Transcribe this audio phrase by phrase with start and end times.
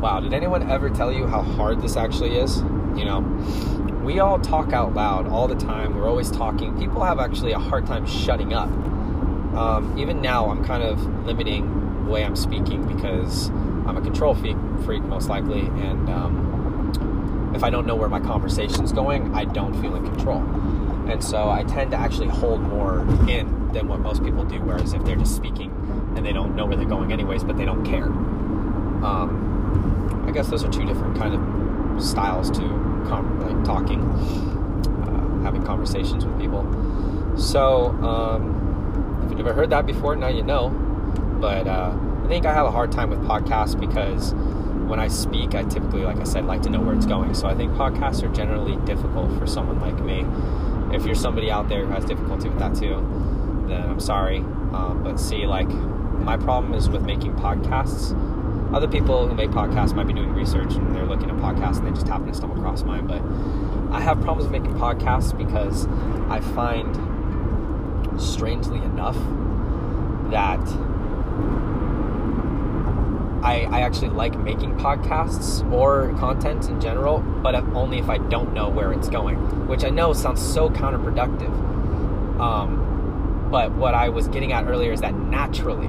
[0.00, 2.58] wow, did anyone ever tell you how hard this actually is?
[2.96, 3.20] You know,
[4.04, 5.96] we all talk out loud all the time.
[5.96, 6.78] We're always talking.
[6.78, 8.68] People have actually a hard time shutting up.
[9.56, 14.34] Um, even now, I'm kind of limiting the way I'm speaking because I'm a control
[14.34, 19.80] freak, most likely, and um, if I don't know where my conversation's going, I don't
[19.80, 20.38] feel in control.
[21.10, 24.60] And so I tend to actually hold more in than what most people do.
[24.60, 25.70] Whereas if they're just speaking
[26.16, 28.04] and they don't know where they're going anyways, but they don't care.
[28.04, 29.45] Um,
[30.26, 32.60] I guess those are two different kind of styles to
[33.08, 36.64] com- like talking, uh, having conversations with people.
[37.36, 40.70] So um, if you've never heard that before, now you know.
[41.40, 44.34] But uh, I think I have a hard time with podcasts because
[44.88, 47.34] when I speak, I typically, like I said, like to know where it's going.
[47.34, 50.24] So I think podcasts are generally difficult for someone like me
[50.92, 52.94] if you're somebody out there who has difficulty with that too,
[53.68, 54.38] then I'm sorry.
[54.38, 58.12] Um, but see, like, my problem is with making podcasts.
[58.72, 61.86] Other people who make podcasts might be doing research and they're looking at podcasts and
[61.86, 63.06] they just happen to stumble across mine.
[63.06, 63.22] But
[63.94, 65.86] I have problems making podcasts because
[66.28, 69.16] I find, strangely enough,
[70.30, 70.60] that
[73.42, 78.52] I, I actually like making podcasts or content in general, but only if I don't
[78.52, 81.52] know where it's going, which I know sounds so counterproductive.
[82.40, 85.88] Um, but what I was getting at earlier is that naturally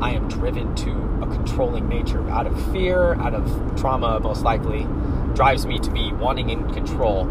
[0.00, 0.90] I am driven to
[1.22, 4.86] a controlling nature out of fear, out of trauma, most likely,
[5.34, 7.28] drives me to be wanting in control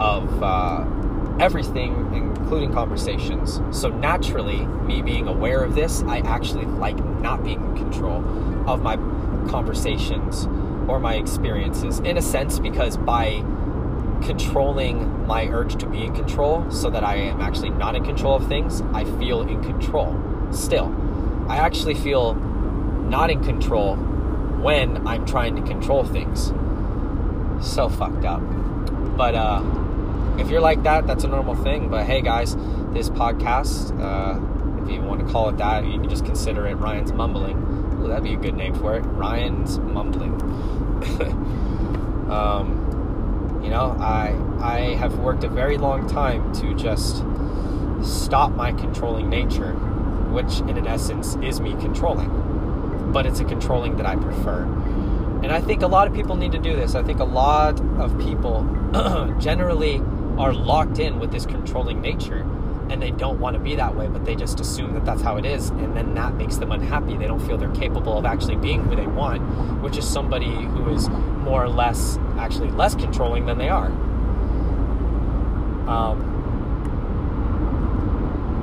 [0.00, 0.84] of uh,
[1.38, 3.60] everything, including conversations.
[3.70, 8.24] So naturally, me being aware of this, I actually like not being in control
[8.68, 8.96] of my
[9.48, 10.46] conversations
[10.88, 13.44] or my experiences in a sense because by
[14.22, 18.36] controlling my urge to be in control so that I am actually not in control
[18.36, 20.18] of things, I feel in control
[20.50, 20.94] still.
[21.50, 26.52] I actually feel not in control when I'm trying to control things.
[27.60, 28.40] So fucked up.
[29.16, 29.62] But uh
[30.38, 31.88] if you're like that, that's a normal thing.
[31.88, 32.56] But hey guys,
[32.92, 36.76] this podcast, uh, if you want to call it that, you can just consider it
[36.76, 39.00] Ryan's mumbling Ooh, that'd be a good name for it.
[39.00, 40.32] Ryan's mumbling.
[42.30, 47.24] um, you know, I I have worked a very long time to just
[48.02, 49.72] stop my controlling nature,
[50.30, 53.10] which in an essence is me controlling.
[53.12, 54.62] But it's a controlling that I prefer.
[55.42, 56.94] And I think a lot of people need to do this.
[56.94, 58.62] I think a lot of people
[59.40, 59.98] generally
[60.38, 62.46] are locked in with this controlling nature
[62.90, 65.36] and they don't want to be that way, but they just assume that that's how
[65.36, 67.16] it is, and then that makes them unhappy.
[67.16, 69.40] They don't feel they're capable of actually being who they want,
[69.80, 73.86] which is somebody who is more or less actually less controlling than they are.
[75.86, 76.26] Um,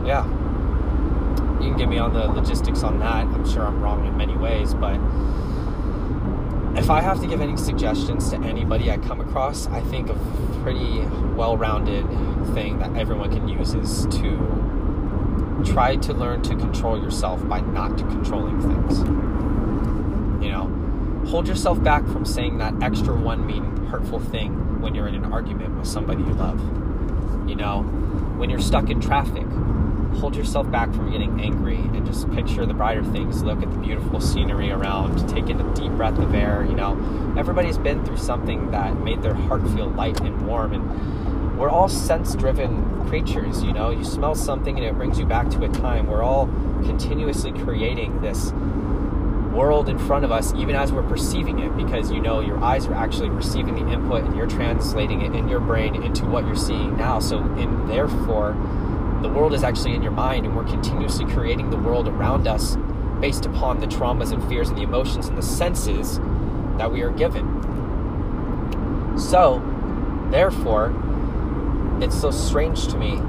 [0.05, 0.25] yeah,
[1.67, 3.25] you can get me on the logistics on that.
[3.25, 4.95] I'm sure I'm wrong in many ways, but
[6.79, 10.13] if I have to give any suggestions to anybody I come across, I think a
[10.63, 11.01] pretty
[11.35, 12.05] well rounded
[12.53, 17.97] thing that everyone can use is to try to learn to control yourself by not
[17.97, 18.99] controlling things.
[20.41, 25.07] You know, hold yourself back from saying that extra one mean hurtful thing when you're
[25.07, 26.59] in an argument with somebody you love.
[27.49, 27.81] You know,
[28.37, 29.45] when you're stuck in traffic,
[30.17, 33.43] hold yourself back from getting angry and just picture the brighter things.
[33.43, 35.27] Look at the beautiful scenery around.
[35.29, 36.65] Take in a deep breath of air.
[36.67, 36.93] You know,
[37.37, 40.73] everybody's been through something that made their heart feel light and warm.
[40.73, 43.63] And we're all sense driven creatures.
[43.63, 46.07] You know, you smell something and it brings you back to a time.
[46.07, 46.47] We're all
[46.83, 48.51] continuously creating this
[49.53, 52.85] world in front of us even as we're perceiving it because you know your eyes
[52.85, 56.55] are actually receiving the input and you're translating it in your brain into what you're
[56.55, 58.55] seeing now so in therefore
[59.21, 62.77] the world is actually in your mind, and we're continuously creating the world around us
[63.19, 66.19] based upon the traumas and fears and the emotions and the senses
[66.77, 67.45] that we are given.
[69.17, 69.61] So,
[70.29, 70.93] therefore,
[72.01, 73.19] it's so strange to me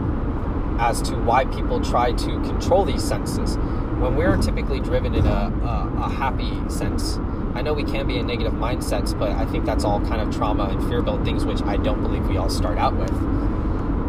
[0.78, 3.56] as to why people try to control these senses
[3.98, 7.16] when we're typically driven in a, a, a happy sense.
[7.54, 10.34] I know we can be in negative mindsets, but I think that's all kind of
[10.34, 13.10] trauma and fear built things, which I don't believe we all start out with.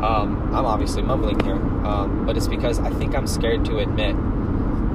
[0.03, 4.15] Um, I'm obviously mumbling here, um, but it's because I think I'm scared to admit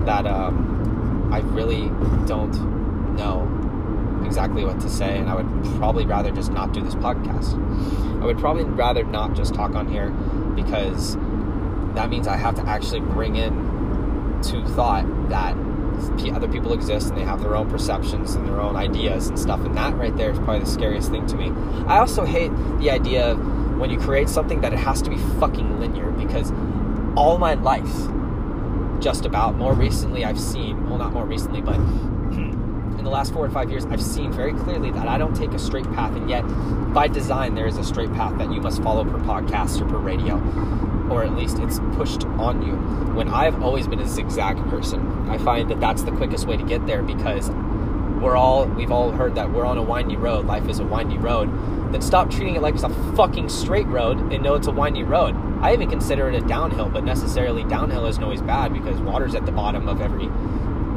[0.06, 1.88] that um, I really
[2.26, 3.50] don't know
[4.24, 7.54] exactly what to say, and I would probably rather just not do this podcast.
[8.22, 10.10] I would probably rather not just talk on here
[10.56, 11.16] because
[11.94, 15.54] that means I have to actually bring in to thought that
[16.34, 19.60] other people exist and they have their own perceptions and their own ideas and stuff,
[19.60, 21.52] and that right there is probably the scariest thing to me.
[21.86, 23.38] I also hate the idea of
[23.78, 26.52] when you create something that it has to be fucking linear because
[27.16, 27.92] all my life,
[29.00, 31.74] just about, more recently I've seen, well, not more recently, but
[32.34, 35.52] in the last four or five years, I've seen very clearly that I don't take
[35.52, 36.42] a straight path, and yet
[36.94, 39.98] by design, there is a straight path that you must follow per podcast or per
[39.98, 40.36] radio,
[41.10, 42.74] or at least it's pushed on you.
[43.14, 46.64] When I've always been a zigzag person, I find that that's the quickest way to
[46.64, 47.50] get there because
[48.24, 50.46] we're all we've all heard that we're on a windy road.
[50.46, 51.50] Life is a windy road.
[51.92, 55.02] Then stop treating it like it's a fucking straight road and know it's a windy
[55.02, 55.36] road.
[55.60, 59.44] I even consider it a downhill, but necessarily downhill isn't always bad because water's at
[59.44, 60.28] the bottom of every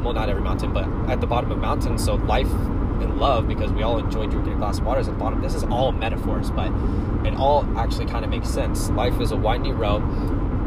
[0.02, 2.02] well not every mountain, but at the bottom of mountains.
[2.02, 5.12] So life and love, because we all enjoy drinking a glass of water, at the
[5.12, 5.42] bottom.
[5.42, 6.72] This is all metaphors, but
[7.26, 8.88] it all actually kind of makes sense.
[8.90, 10.02] Life is a windy road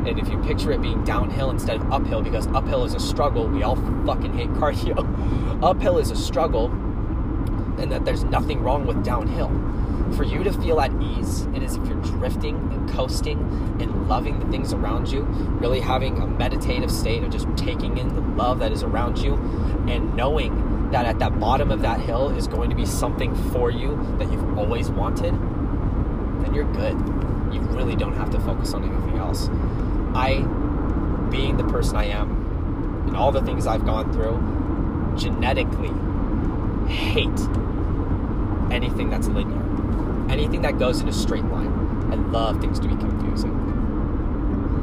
[0.08, 3.48] and if you picture it being downhill instead of uphill, because uphill is a struggle,
[3.48, 3.76] we all
[4.06, 5.64] fucking hate cardio.
[5.64, 6.66] uphill is a struggle,
[7.80, 9.50] and that there's nothing wrong with downhill.
[10.16, 13.40] For you to feel at ease, it is if you're drifting and coasting
[13.80, 18.14] and loving the things around you, really having a meditative state of just taking in
[18.14, 19.36] the love that is around you
[19.88, 23.72] and knowing that at that bottom of that hill is going to be something for
[23.72, 25.34] you that you've always wanted,
[26.44, 26.98] then you're good.
[27.54, 29.50] You really don't have to focus on anything else.
[30.16, 30.42] I,
[31.30, 35.92] being the person I am, and all the things I've gone through, genetically
[36.92, 37.28] hate
[38.72, 39.62] anything that's linear,
[40.30, 41.72] anything that goes in a straight line.
[42.12, 43.58] I love things to be confusing.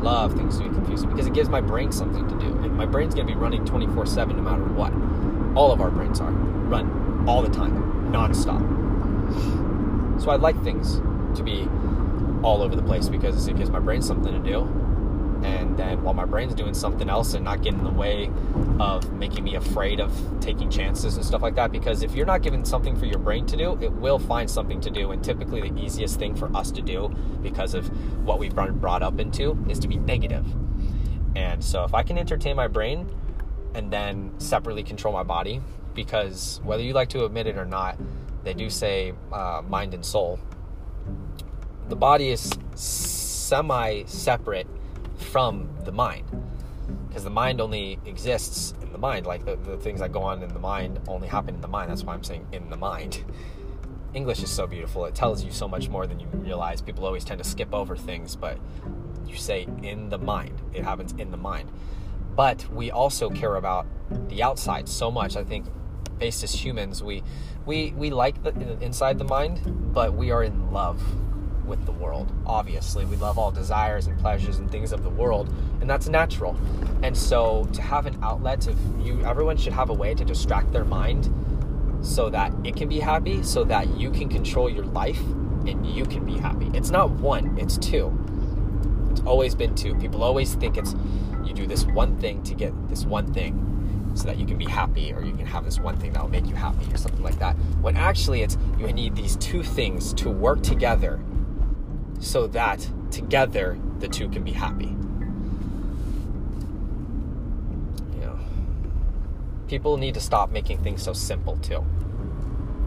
[0.03, 2.47] Love things to be confusing because it gives my brain something to do.
[2.63, 4.93] And my brain's gonna be running 24 7 no matter what.
[5.57, 6.31] All of our brains are.
[6.31, 8.61] Run all the time, non-stop.
[10.21, 11.01] So I like things
[11.37, 11.69] to be
[12.43, 14.88] all over the place because it gives my brain something to do
[15.45, 18.31] and then while my brain's doing something else and not getting in the way
[18.81, 22.43] of making me afraid of taking chances and stuff like that because if you're not
[22.43, 25.13] given something for your brain to do it will find something to do.
[25.13, 27.87] And typically the easiest thing for us to do because of
[28.25, 30.47] what we've been brought up into is to be negative.
[31.37, 33.09] And so if i can entertain my brain
[33.75, 35.61] and then separately control my body
[35.95, 37.99] because whether you like to admit it or not
[38.45, 40.39] they do say uh, mind and soul.
[41.89, 44.67] The body is semi separate
[45.19, 46.25] from the mind.
[47.09, 49.27] Because the mind only exists in the mind.
[49.27, 51.91] Like the, the things that go on in the mind only happen in the mind.
[51.91, 53.25] That's why i'm saying in the mind.
[54.15, 55.05] English is so beautiful.
[55.05, 56.81] It tells you so much more than you realize.
[56.81, 58.59] People always tend to skip over things but
[59.27, 60.61] you say in the mind.
[60.73, 61.71] It happens in the mind.
[62.35, 63.87] But we also care about
[64.29, 65.37] the outside so much.
[65.37, 65.67] I think
[66.19, 67.23] based as humans we
[67.65, 68.51] we we like the
[68.81, 69.61] inside the mind
[69.95, 71.01] but we are in love
[71.69, 72.33] with the world.
[72.47, 76.57] Obviously, we love all desires and pleasures and things of the world, and that's natural.
[77.03, 78.77] And so, to have an outlet of
[79.07, 81.33] you, everyone should have a way to distract their mind
[82.01, 85.21] so that it can be happy, so that you can control your life
[85.67, 86.71] and you can be happy.
[86.75, 88.17] It's not one, it's two.
[89.11, 89.95] It's always been two.
[89.97, 90.95] People always think it's
[91.45, 93.65] you do this one thing to get this one thing
[94.15, 96.31] so that you can be happy or you can have this one thing that will
[96.31, 97.55] make you happy or something like that.
[97.81, 101.21] When actually it's you need these two things to work together
[102.21, 104.95] so that together the two can be happy.
[108.15, 108.39] You know,
[109.69, 111.85] people need to stop making things so simple too.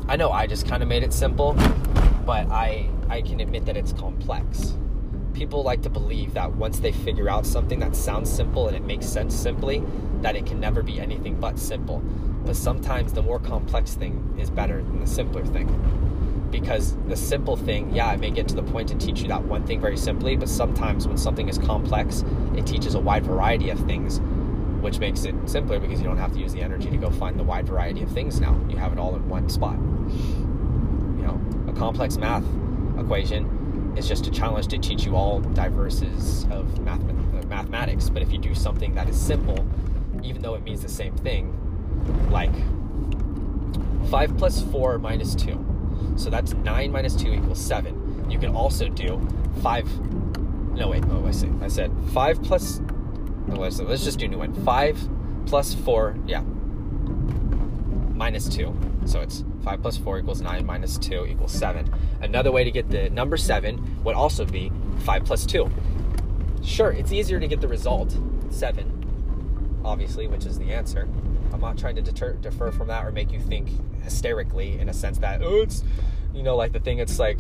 [0.08, 1.54] I know I just kind of made it simple,
[2.26, 4.74] but I I can admit that it's complex.
[5.34, 8.84] People like to believe that once they figure out something that sounds simple and it
[8.84, 9.82] makes sense simply,
[10.22, 12.00] that it can never be anything but simple.
[12.46, 15.70] But sometimes the more complex thing is better than the simpler thing
[16.52, 19.44] because the simple thing, yeah, it may get to the point to teach you that
[19.44, 22.24] one thing very simply, but sometimes when something is complex,
[22.56, 24.20] it teaches a wide variety of things,
[24.82, 27.40] which makes it simpler because you don't have to use the energy to go find
[27.40, 28.60] the wide variety of things now.
[28.70, 29.78] You have it all in one spot.
[29.78, 32.44] You know, a complex math
[33.00, 38.22] equation is just a challenge to teach you all diverses of math- uh, mathematics, but
[38.22, 39.66] if you do something that is simple,
[40.24, 41.58] even though it means the same thing,
[42.30, 42.52] like
[44.10, 45.71] 5 plus 4 minus 2
[46.16, 48.30] so that's 9 minus 2 equals 7.
[48.30, 49.20] You can also do
[49.62, 50.76] 5.
[50.76, 51.04] No, wait.
[51.10, 51.50] Oh, I see.
[51.62, 52.80] I said 5 plus.
[52.80, 54.54] Oh, no, let's, let's just do new one.
[54.64, 55.10] 5
[55.46, 56.18] plus 4.
[56.26, 56.42] Yeah.
[58.16, 58.74] Minus 2.
[59.06, 61.92] So it's 5 plus 4 equals 9 minus 2 equals 7.
[62.22, 65.70] Another way to get the number 7 would also be 5 plus 2.
[66.64, 68.16] Sure, it's easier to get the result,
[68.52, 71.10] 7, obviously, which is the answer.
[71.52, 73.70] I'm not trying to deter, defer from that or make you think
[74.04, 75.84] hysterically in a sense that, oh, it's,
[76.34, 77.40] you know, like the thing, it's like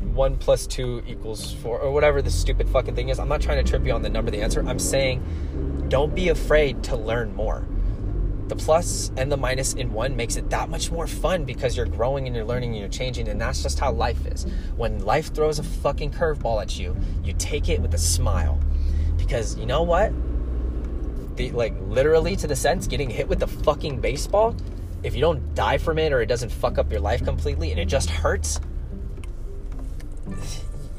[0.00, 3.18] one plus two equals four, or whatever the stupid fucking thing is.
[3.18, 4.64] I'm not trying to trip you on the number, the answer.
[4.66, 7.66] I'm saying don't be afraid to learn more.
[8.48, 11.86] The plus and the minus in one makes it that much more fun because you're
[11.86, 14.44] growing and you're learning and you're changing, and that's just how life is.
[14.76, 18.58] When life throws a fucking curveball at you, you take it with a smile.
[19.16, 20.12] Because you know what?
[21.36, 24.56] The, like literally to the sense, getting hit with the fucking baseball
[25.02, 27.80] if you don't die from it or it doesn't fuck up your life completely and
[27.80, 28.60] it just hurts,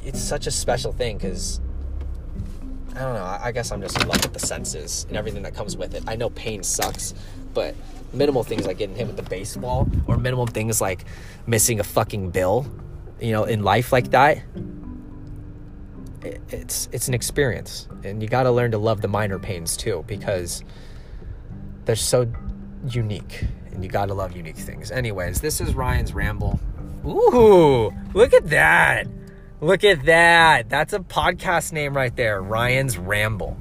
[0.04, 1.60] it's such a special thing because
[2.96, 3.38] I don't know.
[3.42, 6.04] I guess I'm just in love with the senses and everything that comes with it.
[6.08, 7.14] I know pain sucks,
[7.54, 7.76] but
[8.14, 11.06] minimal things like getting hit with the baseball or minimal things like
[11.48, 12.70] missing a fucking bill,
[13.22, 14.44] you know, in life like that,
[16.50, 20.04] it's it's an experience, and you got to learn to love the minor pains too
[20.08, 20.64] because
[21.86, 22.32] they're so
[22.88, 24.92] unique, and you got to love unique things.
[24.92, 26.60] Anyways, this is Ryan's ramble.
[27.06, 29.08] Ooh, look at that!
[29.60, 30.70] Look at that!
[30.70, 33.58] That's a podcast name right there, Ryan's Ramble.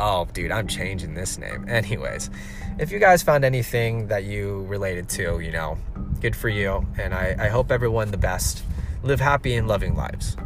[0.00, 1.64] Oh, dude, I'm changing this name.
[1.68, 2.30] Anyways,
[2.78, 5.78] if you guys found anything that you related to, you know,
[6.20, 6.86] good for you.
[6.98, 8.64] And I, I hope everyone the best.
[9.02, 10.36] Live happy and loving lives.